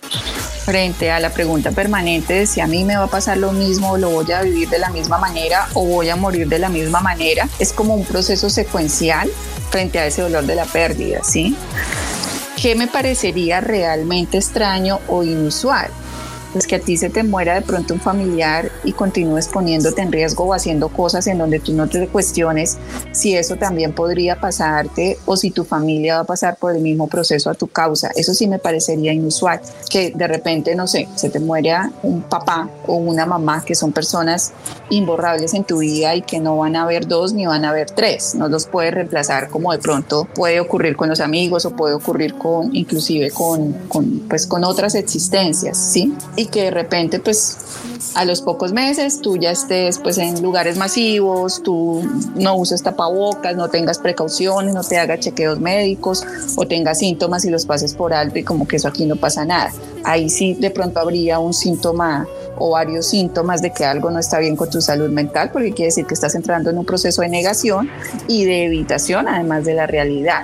[0.63, 3.97] frente a la pregunta permanente de si a mí me va a pasar lo mismo
[3.97, 7.01] lo voy a vivir de la misma manera o voy a morir de la misma
[7.01, 9.29] manera, es como un proceso secuencial
[9.69, 11.55] frente a ese dolor de la pérdida, ¿sí?
[12.61, 15.89] ¿Qué me parecería realmente extraño o inusual?
[16.53, 20.11] Pues que a ti se te muera de pronto un familiar y continúes poniéndote en
[20.11, 22.77] riesgo o haciendo cosas en donde tú no te cuestiones
[23.11, 27.07] si eso también podría pasarte o si tu familia va a pasar por el mismo
[27.07, 28.11] proceso a tu causa.
[28.15, 32.69] Eso sí me parecería inusual, que de repente, no sé, se te muera un papá
[32.87, 34.53] o una mamá que son personas
[34.89, 37.89] imborrables en tu vida y que no van a haber dos ni van a haber
[37.89, 38.35] tres.
[38.35, 42.35] No los puedes reemplazar como de pronto puede ocurrir con los amigos o puede ocurrir
[42.35, 43.73] con inclusive con,
[44.29, 46.13] pues con otras existencias, ¿sí?
[46.47, 47.57] Que de repente pues
[48.15, 52.01] a los pocos meses tú ya estés pues en lugares masivos, tú
[52.35, 57.49] no uses tapabocas, no tengas precauciones, no te hagas chequeos médicos o tengas síntomas y
[57.49, 59.71] los pases por alto y como que eso aquí no pasa nada.
[60.03, 64.39] Ahí sí de pronto habría un síntoma o varios síntomas de que algo no está
[64.39, 67.29] bien con tu salud mental, porque quiere decir que estás entrando en un proceso de
[67.29, 67.89] negación
[68.27, 70.43] y de evitación, además de la realidad.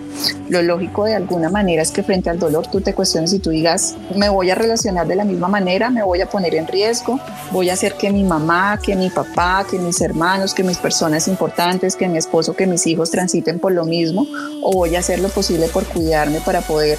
[0.49, 3.51] Lo lógico de alguna manera es que frente al dolor tú te cuestiones y tú
[3.51, 7.19] digas, me voy a relacionar de la misma manera, me voy a poner en riesgo,
[7.51, 11.27] voy a hacer que mi mamá, que mi papá, que mis hermanos, que mis personas
[11.27, 14.27] importantes, que mi esposo, que mis hijos transiten por lo mismo,
[14.61, 16.97] o voy a hacer lo posible por cuidarme para poder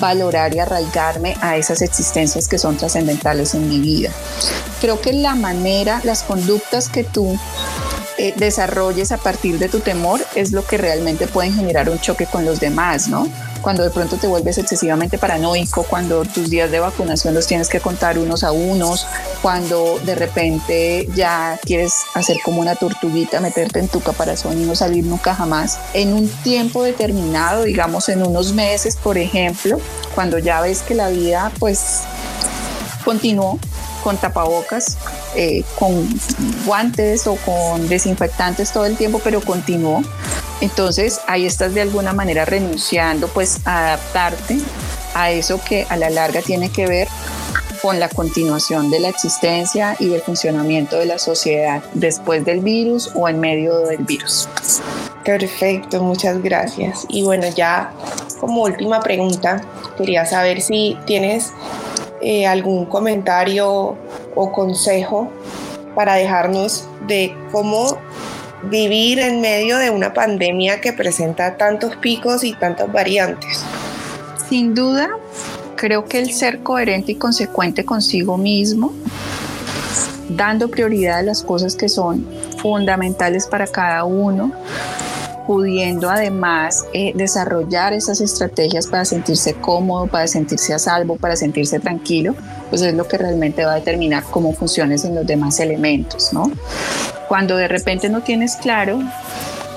[0.00, 4.10] valorar y arraigarme a esas existencias que son trascendentales en mi vida.
[4.80, 7.38] Creo que la manera, las conductas que tú
[8.18, 12.26] eh, desarrolles a partir de tu temor es lo que realmente pueden generar un choque
[12.26, 13.28] con los demás, ¿no?
[13.62, 17.80] Cuando de pronto te vuelves excesivamente paranoico, cuando tus días de vacunación los tienes que
[17.80, 19.06] contar unos a unos,
[19.42, 24.74] cuando de repente ya quieres hacer como una tortuguita, meterte en tu caparazón y no
[24.74, 29.80] salir nunca jamás, en un tiempo determinado, digamos en unos meses, por ejemplo,
[30.14, 32.02] cuando ya ves que la vida pues
[33.04, 33.58] continuó,
[34.02, 34.96] con tapabocas,
[35.34, 36.08] eh, con
[36.64, 40.02] guantes o con desinfectantes todo el tiempo, pero continuó.
[40.60, 44.58] Entonces ahí estás de alguna manera renunciando pues a adaptarte
[45.14, 47.08] a eso que a la larga tiene que ver
[47.80, 53.10] con la continuación de la existencia y del funcionamiento de la sociedad después del virus
[53.14, 54.48] o en medio del virus.
[55.24, 57.06] Perfecto, muchas gracias.
[57.08, 57.92] Y bueno, ya
[58.40, 59.60] como última pregunta,
[59.96, 61.52] quería saber si tienes
[62.20, 63.96] eh, algún comentario
[64.34, 65.30] o consejo
[65.94, 67.98] para dejarnos de cómo
[68.64, 73.64] vivir en medio de una pandemia que presenta tantos picos y tantas variantes.
[74.48, 75.10] Sin duda,
[75.76, 78.92] creo que el ser coherente y consecuente consigo mismo,
[80.28, 82.26] dando prioridad a las cosas que son
[82.58, 84.52] fundamentales para cada uno,
[85.46, 91.78] pudiendo además eh, desarrollar esas estrategias para sentirse cómodo, para sentirse a salvo, para sentirse
[91.80, 92.34] tranquilo,
[92.68, 96.50] pues es lo que realmente va a determinar cómo funciones en los demás elementos, ¿no?
[97.28, 99.00] Cuando de repente no tienes claro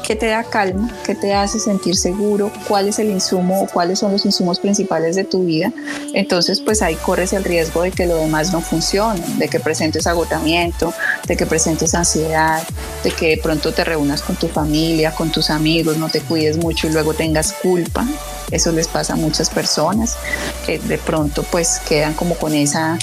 [0.07, 3.99] qué te da calma, qué te hace sentir seguro, cuál es el insumo o cuáles
[3.99, 5.71] son los insumos principales de tu vida.
[6.13, 10.07] Entonces, pues ahí corres el riesgo de que lo demás no funcione, de que presentes
[10.07, 10.93] agotamiento,
[11.27, 12.63] de que presentes ansiedad,
[13.03, 16.57] de que de pronto te reúnas con tu familia, con tus amigos, no te cuides
[16.57, 18.05] mucho y luego tengas culpa.
[18.49, 20.17] Eso les pasa a muchas personas
[20.65, 22.97] que de pronto pues quedan como con esa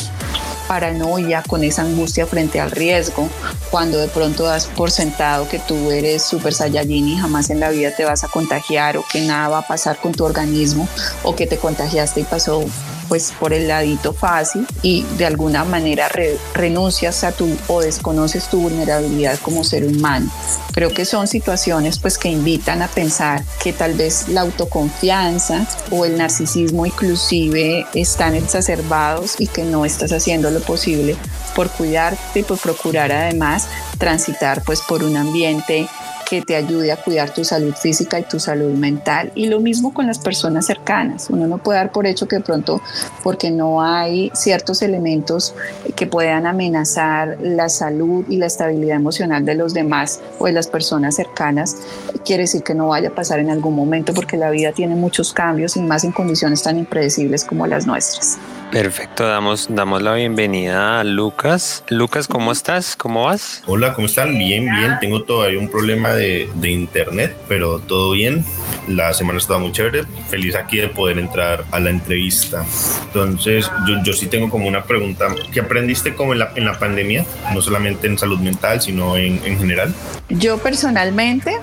[0.69, 3.29] paranoia, con esa angustia frente al riesgo,
[3.71, 7.71] cuando de pronto das por sentado que tú eres super saiyajin y jamás en la
[7.71, 10.87] vida te vas a contagiar o que nada va a pasar con tu organismo
[11.25, 12.63] o que te contagiaste y pasó
[13.09, 16.09] pues por el ladito fácil y de alguna manera
[16.55, 20.31] renuncias a tu o desconoces tu vulnerabilidad como ser humano.
[20.73, 26.05] Creo que son situaciones pues que invitan a pensar que tal vez la autoconfianza o
[26.05, 31.16] el narcisismo inclusive están exacerbados y que no estás haciendo lo posible
[31.55, 33.66] por cuidarte y por procurar además
[33.99, 35.88] transitar pues por un ambiente
[36.29, 39.33] que te ayude a cuidar tu salud física y tu salud mental.
[39.35, 41.31] Y lo mismo con las personas cercanas.
[41.31, 42.83] Uno no puede dar por hecho que de pronto,
[43.23, 45.55] porque no hay ciertos elementos
[45.97, 50.67] que puedan amenazar la salud y la estabilidad emocional de los demás o de las
[50.67, 51.77] personas cercanas,
[52.25, 55.33] quiere decir que no vaya a pasar en algún momento, porque la vida tiene muchos
[55.33, 58.38] cambios y más en condiciones tan impredecibles como las nuestras.
[58.71, 61.85] Perfecto, damos, damos la bienvenida a Lucas.
[61.89, 62.97] Lucas, ¿cómo estás?
[62.97, 63.63] ¿Cómo vas?
[63.67, 64.37] Hola, ¿cómo están?
[64.37, 64.99] Bien, bien.
[65.01, 68.45] Tengo todavía un problema de, de internet, pero todo bien.
[68.87, 70.05] La semana estaba muy chévere.
[70.29, 72.67] Feliz aquí de poder entrar a la entrevista.
[73.07, 75.29] Entonces, yo, yo sí tengo como una pregunta.
[75.51, 77.25] ¿Qué aprendiste como en la, en la pandemia?
[77.55, 79.95] No solamente en salud mental, sino en, en general.
[80.29, 81.59] Yo personalmente,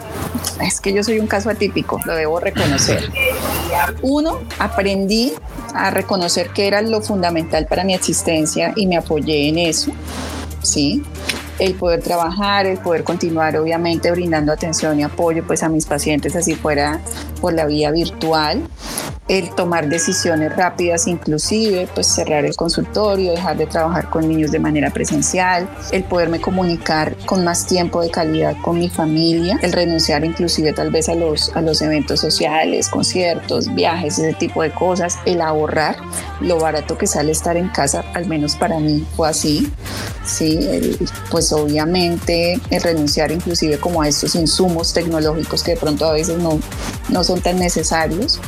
[0.59, 3.11] es que yo soy un caso atípico, lo debo reconocer.
[4.01, 5.33] Uno, aprendí
[5.75, 9.91] a reconocer que era lo fundamental para mi existencia y me apoyé en eso,
[10.61, 11.03] ¿sí?
[11.59, 16.35] el poder trabajar, el poder continuar obviamente brindando atención y apoyo pues a mis pacientes
[16.35, 16.99] así fuera
[17.39, 18.61] por la vía virtual
[19.27, 24.59] el tomar decisiones rápidas, inclusive pues cerrar el consultorio, dejar de trabajar con niños de
[24.59, 30.23] manera presencial, el poderme comunicar con más tiempo de calidad con mi familia, el renunciar
[30.23, 35.17] inclusive tal vez a los, a los eventos sociales, conciertos, viajes, ese tipo de cosas,
[35.25, 35.95] el ahorrar,
[36.39, 39.71] lo barato que sale estar en casa, al menos para mí fue así,
[40.23, 40.97] sí,
[41.31, 46.37] pues obviamente el renunciar inclusive como a estos insumos tecnológicos que de pronto a veces
[46.37, 46.59] no,
[47.09, 48.39] no son tan necesarios,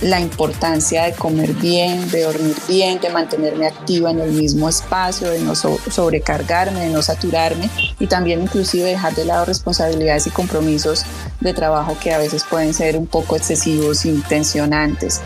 [0.00, 5.30] la importancia de comer bien, de dormir bien, de mantenerme activa en el mismo espacio,
[5.30, 11.04] de no sobrecargarme, de no saturarme y también inclusive dejar de lado responsabilidades y compromisos
[11.40, 15.20] de trabajo que a veces pueden ser un poco excesivos, intencionantes.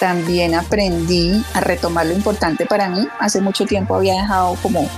[0.00, 3.06] También aprendí a retomar lo importante para mí.
[3.18, 4.88] Hace mucho tiempo había dejado como,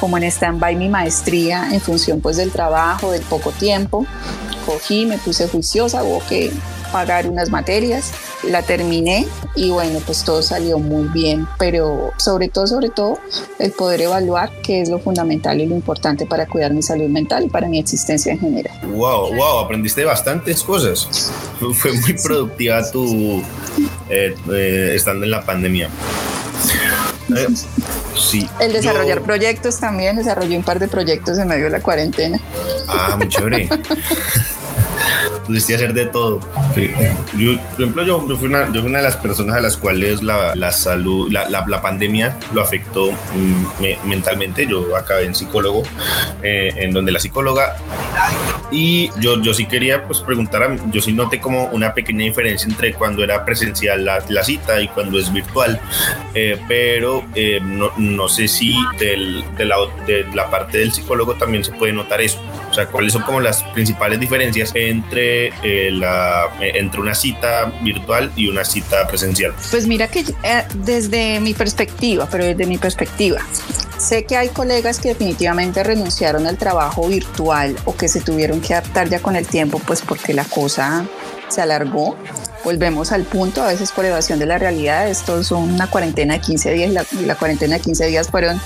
[0.00, 4.06] como en stand-by mi maestría en función pues del trabajo, del poco tiempo.
[4.64, 6.52] Cogí, me puse juiciosa, hubo que
[6.96, 8.10] pagar unas materias,
[8.42, 13.18] la terminé y bueno, pues todo salió muy bien, pero sobre todo, sobre todo,
[13.58, 17.44] el poder evaluar qué es lo fundamental y lo importante para cuidar mi salud mental
[17.44, 18.80] y para mi existencia en general.
[18.94, 21.30] Wow, wow, aprendiste bastantes cosas.
[21.74, 23.42] Fue muy productiva tu
[24.08, 25.90] eh, eh, estando en la pandemia.
[27.36, 27.46] Eh,
[28.16, 28.48] sí.
[28.58, 32.40] El desarrollar proyectos también, desarrollé un par de proyectos en medio de la cuarentena.
[32.88, 33.68] Ah, muy chévere.
[35.46, 36.40] pudiste hacer de todo.
[37.36, 40.22] Yo, por ejemplo, yo, fui una, yo, fui una, de las personas a las cuales
[40.22, 44.66] la, la salud, la, la, la, pandemia lo afectó mm, mentalmente.
[44.66, 45.82] Yo acabé en psicólogo,
[46.42, 47.76] eh, en donde la psicóloga,
[48.70, 52.68] y yo, yo sí quería pues preguntar, a, yo sí noté como una pequeña diferencia
[52.68, 55.80] entre cuando era presencial la, la cita y cuando es virtual,
[56.34, 61.34] eh, pero eh, no, no, sé si del, de, la, de la parte del psicólogo
[61.34, 62.40] también se puede notar eso.
[62.76, 68.30] Sea, cuáles son como las principales diferencias entre eh, la, eh, entre una cita virtual
[68.36, 69.54] y una cita presencial?
[69.70, 73.40] Pues mira que eh, desde mi perspectiva, pero desde mi perspectiva,
[73.96, 78.74] sé que hay colegas que definitivamente renunciaron al trabajo virtual o que se tuvieron que
[78.74, 81.06] adaptar ya con el tiempo, pues porque la cosa
[81.48, 82.14] se alargó
[82.62, 86.40] volvemos al punto, a veces por evasión de la realidad, esto es una cuarentena de
[86.40, 88.60] 15 días la, la, cuarentena de 15 días fueron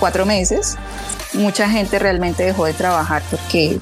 [0.00, 0.76] cuatro meses.
[1.34, 3.78] Mucha gente realmente dejó de trabajar porque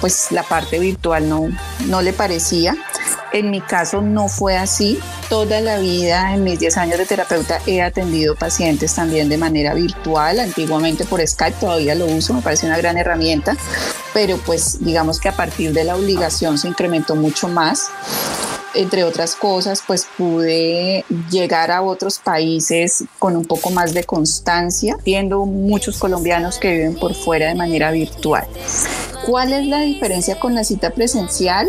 [0.00, 1.48] pues la parte virtual no,
[1.86, 2.74] no le parecía.
[3.32, 4.98] En mi caso no fue así.
[5.28, 9.74] Toda la vida, en mis 10 años de terapeuta, he atendido pacientes también de manera
[9.74, 13.56] virtual, antiguamente por Skype, todavía lo uso, me parece una gran herramienta,
[14.12, 17.90] pero pues digamos que a partir de la obligación se incrementó mucho más
[18.74, 24.96] entre otras cosas, pues pude llegar a otros países con un poco más de constancia,
[25.04, 28.46] viendo muchos colombianos que viven por fuera de manera virtual.
[29.26, 31.68] ¿Cuál es la diferencia con la cita presencial?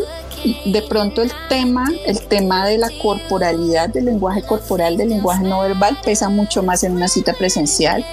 [0.65, 5.61] De pronto el tema, el tema de la corporalidad, del lenguaje corporal, del lenguaje no
[5.61, 8.05] verbal, pesa mucho más en una cita presencial,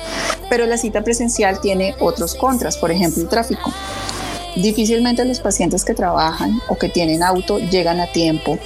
[0.51, 3.73] pero la cita presencial tiene otros contras, por ejemplo el tráfico.
[4.59, 8.59] Difícilmente los pacientes que trabajan o que tienen auto llegan a tiempo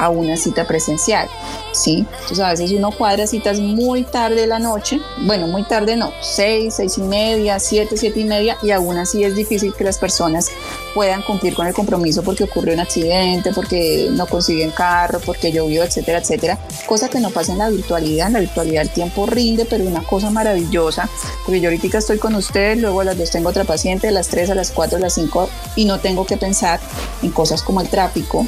[0.00, 1.28] a una cita presencial.
[1.72, 2.06] ¿sí?
[2.12, 6.12] Entonces a veces uno cuadra citas muy tarde de la noche, bueno, muy tarde no,
[6.20, 9.98] seis, seis y media, siete, siete y media, y aún así es difícil que las
[9.98, 10.48] personas
[10.94, 15.84] puedan cumplir con el compromiso porque ocurrió un accidente, porque no consiguen carro, porque llovió,
[15.84, 16.58] etcétera, etcétera.
[16.86, 18.28] Cosa que no pasa en la virtualidad.
[18.28, 21.08] En la virtualidad el tiempo rinde, pero una cosa maravillosa,
[21.44, 24.28] porque yo ahorita estoy con usted, luego a las dos tengo otra paciente, de las
[24.28, 26.80] tres a las cuatro, a las cinco, y no tengo que pensar
[27.22, 28.46] en cosas como el tráfico,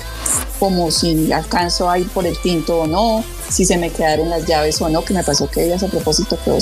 [0.62, 4.46] como si alcanzo a ir por el tinto o no, si se me quedaron las
[4.46, 6.52] llaves o no, que me pasó que ellas a propósito que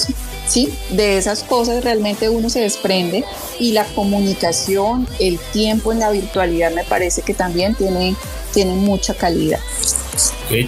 [0.48, 3.26] Sí, de esas cosas realmente uno se desprende
[3.58, 8.16] y la comunicación, el tiempo en la virtualidad me parece que también tiene,
[8.54, 9.60] tiene mucha calidad.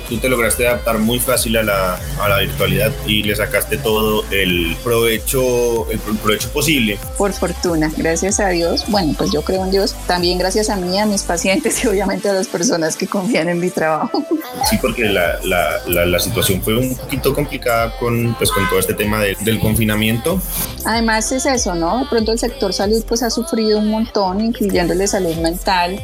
[0.09, 4.25] Tú te lograste adaptar muy fácil a la, a la, virtualidad y le sacaste todo
[4.31, 6.99] el provecho, el provecho posible.
[7.19, 8.85] Por fortuna, gracias a Dios.
[8.87, 9.97] Bueno, pues yo creo en Dios.
[10.07, 13.59] También gracias a mí, a mis pacientes y obviamente a las personas que confían en
[13.59, 14.25] mi trabajo.
[14.71, 18.95] Sí, porque la, la, la, situación fue un poquito complicada con, pues, con todo este
[18.95, 20.41] tema del confinamiento.
[20.85, 21.99] Además es eso, ¿no?
[21.99, 26.01] De pronto el sector salud pues ha sufrido un montón, incluyéndole salud mental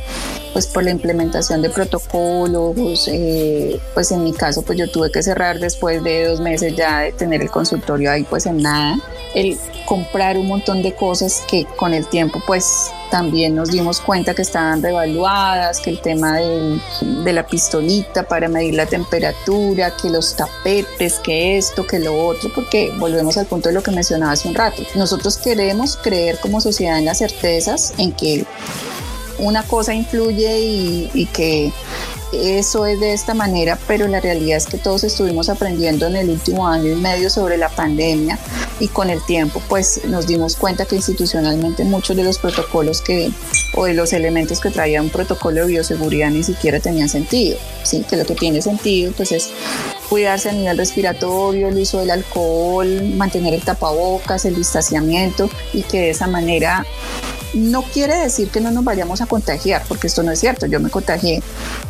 [0.53, 5.23] pues por la implementación de protocolos, eh, pues en mi caso pues yo tuve que
[5.23, 8.97] cerrar después de dos meses ya de tener el consultorio ahí pues en nada,
[9.35, 14.35] el comprar un montón de cosas que con el tiempo pues también nos dimos cuenta
[14.35, 20.37] que estaban revaluadas, que el tema de la pistolita para medir la temperatura, que los
[20.37, 24.49] tapetes, que esto, que lo otro, porque volvemos al punto de lo que mencionaba hace
[24.49, 24.83] un rato.
[24.95, 28.45] Nosotros queremos creer como sociedad en las certezas, en que
[29.39, 30.61] una cosa influye
[31.15, 31.73] y, que
[32.33, 36.31] eso es de esta manera, pero la realidad es que todos estuvimos aprendiendo en el
[36.31, 38.39] último año y medio sobre la pandemia
[38.81, 43.31] y con el tiempo pues nos dimos cuenta que institucionalmente muchos de los protocolos que
[43.75, 48.05] o de los elementos que traía un protocolo de bioseguridad ni siquiera tenían sentido, ¿sí?
[48.09, 49.51] que lo que tiene sentido pues es
[50.09, 56.01] cuidarse a nivel respiratorio, el uso del alcohol, mantener el tapabocas, el distanciamiento y que
[56.01, 56.87] de esa manera
[57.55, 60.67] no quiere decir que no nos vayamos a contagiar, porque esto no es cierto.
[60.67, 61.43] Yo me contagié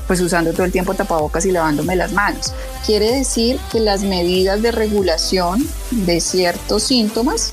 [0.06, 2.52] pues usando todo el tiempo tapabocas y lavándome las manos.
[2.86, 7.52] Quiere decir que las medidas de regulación de ciertos síntomas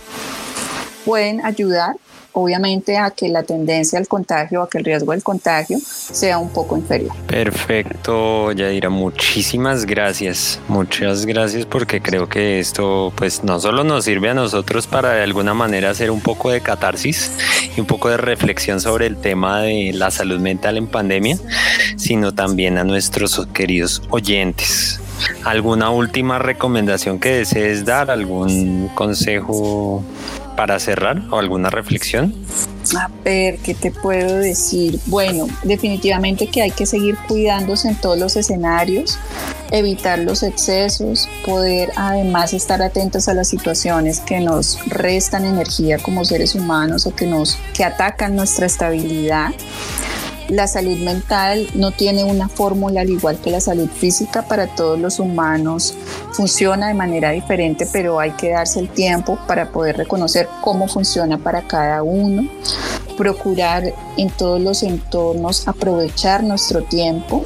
[1.05, 1.95] pueden ayudar
[2.35, 6.49] obviamente a que la tendencia al contagio, a que el riesgo del contagio sea un
[6.49, 7.15] poco inferior.
[7.27, 14.29] Perfecto, Yadira, muchísimas gracias, muchas gracias porque creo que esto pues no solo nos sirve
[14.29, 17.31] a nosotros para de alguna manera hacer un poco de catarsis
[17.75, 21.37] y un poco de reflexión sobre el tema de la salud mental en pandemia,
[21.95, 24.99] sino también a nuestros queridos oyentes.
[25.45, 28.11] ¿Alguna última recomendación que desees dar?
[28.11, 30.03] ¿Algún consejo
[30.55, 32.33] para cerrar o alguna reflexión?
[32.95, 34.99] A ver, ¿qué te puedo decir?
[35.07, 39.17] Bueno, definitivamente que hay que seguir cuidándose en todos los escenarios,
[39.71, 46.25] evitar los excesos, poder además estar atentos a las situaciones que nos restan energía como
[46.25, 49.51] seres humanos o que nos que atacan nuestra estabilidad
[50.49, 54.99] la salud mental no tiene una fórmula al igual que la salud física para todos
[54.99, 55.95] los humanos.
[56.31, 61.37] Funciona de manera diferente, pero hay que darse el tiempo para poder reconocer cómo funciona
[61.37, 62.47] para cada uno.
[63.17, 67.43] Procurar en todos los entornos aprovechar nuestro tiempo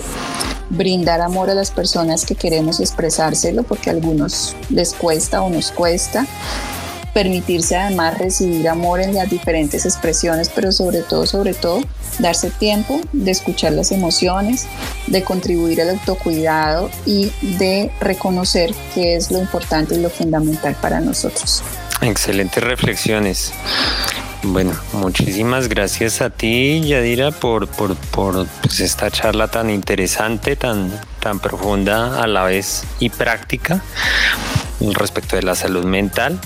[0.70, 5.72] brindar amor a las personas que queremos expresárselo porque a algunos les cuesta o nos
[5.72, 6.28] cuesta
[7.14, 11.82] permitirse además recibir amor en las diferentes expresiones, pero sobre todo, sobre todo,
[12.20, 14.68] darse tiempo de escuchar las emociones,
[15.08, 21.00] de contribuir al autocuidado y de reconocer qué es lo importante y lo fundamental para
[21.00, 21.64] nosotros.
[22.02, 23.52] Excelentes reflexiones.
[24.42, 30.98] Bueno, muchísimas gracias a ti, Yadira, por, por, por pues, esta charla tan interesante, tan,
[31.20, 33.84] tan profunda a la vez y práctica
[34.94, 36.40] respecto de la salud mental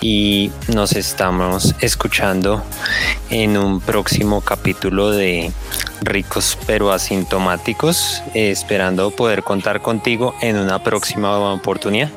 [0.00, 2.64] y nos estamos escuchando
[3.30, 5.52] en un próximo capítulo de
[6.02, 12.10] ricos pero asintomáticos, esperando poder contar contigo en una próxima oportunidad.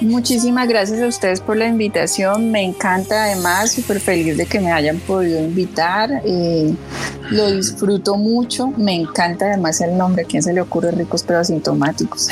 [0.00, 2.50] Muchísimas gracias a ustedes por la invitación.
[2.50, 6.22] Me encanta además, súper feliz de que me hayan podido invitar.
[6.24, 6.74] Eh,
[7.30, 11.38] lo disfruto mucho, me encanta además el nombre, ¿a quién se le ocurre ricos pero
[11.38, 12.28] asintomáticos?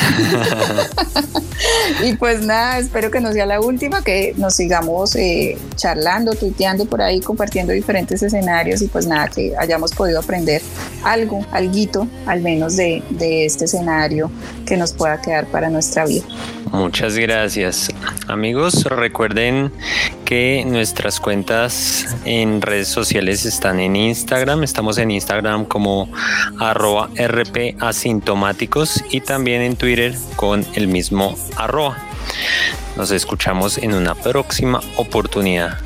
[2.05, 6.87] y pues nada, espero que no sea la última, que nos sigamos eh, charlando, tuiteando
[6.87, 10.63] por ahí, compartiendo diferentes escenarios y pues nada, que hayamos podido aprender
[11.05, 14.31] algo, alguito, al menos de, de este escenario
[14.67, 16.25] que nos pueda quedar para nuestra vida.
[16.73, 17.89] Muchas gracias.
[18.27, 19.73] Amigos, recuerden
[20.25, 24.65] que nuestras cuentas en redes sociales están en Instagram.
[24.65, 26.11] Estamos en Instagram como
[26.59, 31.97] arroba rpasintomáticos y también en Twitter con el mismo arroba.
[32.97, 35.79] Nos escuchamos en una próxima oportunidad.